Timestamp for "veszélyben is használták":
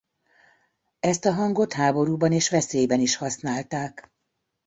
2.49-4.11